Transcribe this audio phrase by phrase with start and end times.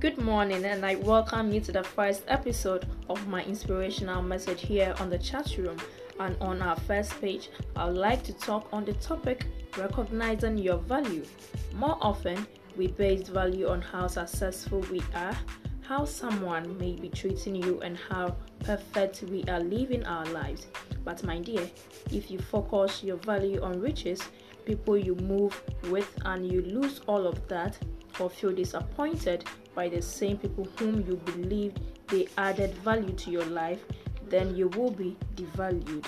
[0.00, 4.94] Good morning, and I welcome you to the first episode of my inspirational message here
[4.98, 5.76] on the chat room.
[6.18, 9.44] And on our first page, I would like to talk on the topic
[9.76, 11.26] recognizing your value.
[11.74, 12.46] More often,
[12.78, 15.36] we base value on how successful we are,
[15.82, 20.68] how someone may be treating you, and how perfect we are living our lives.
[21.04, 21.68] But, my dear,
[22.10, 24.22] if you focus your value on riches,
[24.64, 25.60] people you move
[25.90, 27.76] with, and you lose all of that,
[28.20, 33.44] or feel disappointed by the same people whom you believed they added value to your
[33.46, 33.80] life,
[34.28, 36.04] then you will be devalued.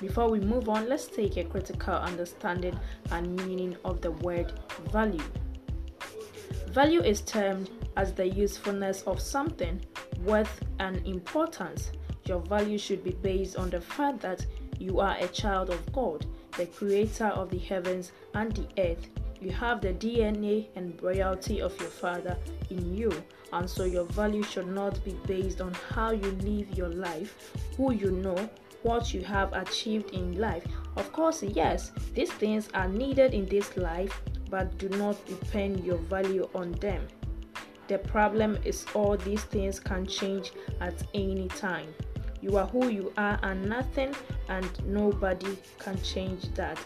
[0.00, 2.78] Before we move on, let's take a critical understanding
[3.10, 4.52] and meaning of the word
[4.90, 5.22] value.
[6.68, 9.80] Value is termed as the usefulness of something,
[10.24, 11.90] worth, and importance.
[12.26, 14.46] Your value should be based on the fact that
[14.78, 16.24] you are a child of God,
[16.56, 19.08] the creator of the heavens and the earth.
[19.40, 22.36] You have the DNA and royalty of your father
[22.68, 23.10] in you,
[23.52, 27.92] and so your value should not be based on how you live your life, who
[27.92, 28.50] you know,
[28.82, 30.64] what you have achieved in life.
[30.96, 35.98] Of course, yes, these things are needed in this life, but do not depend your
[35.98, 37.06] value on them.
[37.88, 41.94] The problem is all these things can change at any time.
[42.40, 44.14] You are who you are, and nothing
[44.48, 46.78] and nobody can change that.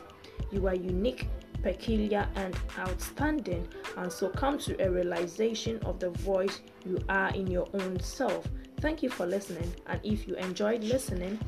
[0.50, 1.28] You are unique,
[1.64, 7.46] peculiar, and outstanding, and so come to a realization of the voice you are in
[7.48, 8.46] your own self.
[8.80, 11.38] Thank you for listening, and if you enjoyed listening,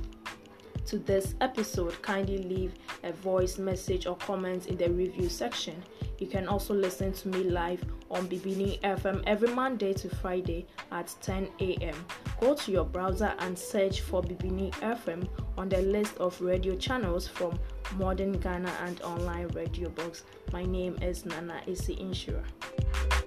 [0.86, 5.82] to this episode, kindly leave a voice message or comment in the review section.
[6.18, 11.14] You can also listen to me live on Bibini FM every Monday to Friday at
[11.22, 11.94] 10 a.m.
[12.40, 15.28] Go to your browser and search for Bibini FM
[15.58, 17.58] on the list of radio channels from
[17.96, 20.22] Modern Ghana and online radio box.
[20.52, 23.25] My name is Nana Esi Insura.